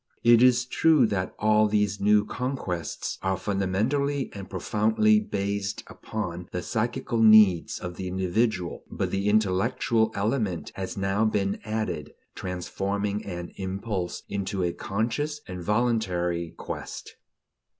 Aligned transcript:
It 0.23 0.41
is 0.41 0.65
true 0.65 1.05
that 1.05 1.35
all 1.37 1.67
these 1.67 1.99
new 2.01 2.25
conquests 2.25 3.19
are 3.21 3.37
fundamentally 3.37 4.31
and 4.33 4.49
profoundly 4.49 5.19
based 5.19 5.83
upon 5.85 6.49
the 6.51 6.63
psychical 6.63 7.21
needs 7.21 7.77
of 7.77 7.97
the 7.97 8.07
individual; 8.07 8.83
but 8.89 9.11
the 9.11 9.29
intellectual 9.29 10.11
element 10.15 10.71
has 10.73 10.97
now 10.97 11.23
been 11.25 11.61
added, 11.63 12.15
transforming 12.33 13.23
an 13.27 13.49
impulse 13.57 14.23
into 14.27 14.63
a 14.63 14.73
conscious 14.73 15.39
and 15.47 15.61
voluntary 15.63 16.55
quest. 16.57 17.17